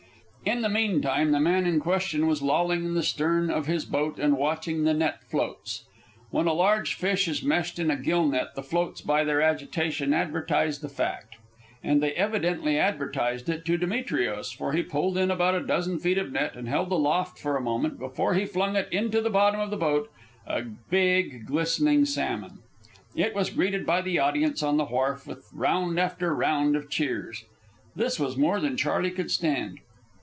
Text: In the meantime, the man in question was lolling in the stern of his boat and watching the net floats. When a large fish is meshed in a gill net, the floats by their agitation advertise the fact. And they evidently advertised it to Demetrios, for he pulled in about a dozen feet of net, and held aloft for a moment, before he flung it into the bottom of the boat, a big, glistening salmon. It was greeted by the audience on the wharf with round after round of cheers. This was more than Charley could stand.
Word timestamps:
In 0.43 0.63
the 0.63 0.69
meantime, 0.69 1.31
the 1.33 1.39
man 1.39 1.67
in 1.67 1.79
question 1.79 2.25
was 2.25 2.41
lolling 2.41 2.83
in 2.83 2.93
the 2.95 3.03
stern 3.03 3.51
of 3.51 3.67
his 3.67 3.85
boat 3.85 4.17
and 4.17 4.35
watching 4.35 4.83
the 4.83 4.93
net 4.93 5.23
floats. 5.25 5.83
When 6.31 6.47
a 6.47 6.51
large 6.53 6.95
fish 6.95 7.27
is 7.27 7.43
meshed 7.43 7.77
in 7.77 7.91
a 7.91 7.95
gill 7.95 8.25
net, 8.27 8.55
the 8.55 8.63
floats 8.63 9.01
by 9.01 9.23
their 9.23 9.39
agitation 9.39 10.15
advertise 10.15 10.79
the 10.79 10.89
fact. 10.89 11.35
And 11.83 12.01
they 12.01 12.13
evidently 12.13 12.79
advertised 12.79 13.49
it 13.49 13.65
to 13.65 13.77
Demetrios, 13.77 14.51
for 14.51 14.73
he 14.73 14.81
pulled 14.81 15.15
in 15.15 15.29
about 15.29 15.53
a 15.53 15.59
dozen 15.63 15.99
feet 15.99 16.17
of 16.17 16.31
net, 16.31 16.55
and 16.55 16.67
held 16.67 16.91
aloft 16.91 17.37
for 17.37 17.55
a 17.55 17.61
moment, 17.61 17.99
before 17.99 18.33
he 18.33 18.45
flung 18.47 18.75
it 18.75 18.89
into 18.91 19.21
the 19.21 19.29
bottom 19.29 19.59
of 19.59 19.69
the 19.69 19.77
boat, 19.77 20.09
a 20.47 20.63
big, 20.63 21.45
glistening 21.45 22.03
salmon. 22.03 22.63
It 23.15 23.35
was 23.35 23.51
greeted 23.51 23.85
by 23.85 24.01
the 24.01 24.17
audience 24.17 24.63
on 24.63 24.77
the 24.77 24.85
wharf 24.85 25.27
with 25.27 25.47
round 25.53 25.99
after 25.99 26.33
round 26.33 26.75
of 26.75 26.89
cheers. 26.89 27.45
This 27.95 28.19
was 28.19 28.35
more 28.35 28.59
than 28.59 28.75
Charley 28.75 29.11
could 29.11 29.29
stand. 29.29 29.77